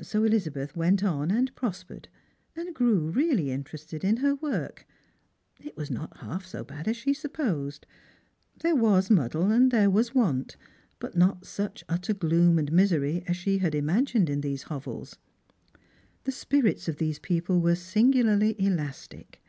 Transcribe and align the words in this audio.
So 0.00 0.22
Ehzabeth 0.22 0.74
went 0.74 1.04
on 1.04 1.30
and 1.30 1.54
prospered, 1.54 2.08
and 2.56 2.74
grew 2.74 3.10
really 3.10 3.50
interested 3.50 4.02
in 4.02 4.16
her 4.16 4.34
work. 4.36 4.86
It 5.60 5.76
was 5.76 5.90
not 5.90 6.16
half 6.20 6.46
so 6.46 6.64
bad 6.64 6.88
as 6.88 6.96
she 6.96 7.10
had 7.10 7.18
supposed. 7.18 7.84
There 8.60 8.74
was 8.74 9.10
muddle'and 9.10 9.70
there 9.70 9.90
was 9.90 10.14
want, 10.14 10.56
but 10.98 11.18
not 11.18 11.44
such 11.44 11.84
utter 11.86 12.14
ti 12.14 12.26
loom 12.26 12.58
and 12.58 12.72
misery 12.72 13.24
as 13.26 13.36
she 13.36 13.58
had 13.58 13.74
imagined 13.74 14.30
in 14.30 14.40
these 14.40 14.62
hovels. 14.70 15.18
The 16.24 16.32
spirits 16.32 16.88
of 16.88 16.96
these 16.96 17.18
people 17.18 17.60
were 17.60 17.74
singularly 17.74 18.56
elastic. 18.58 19.42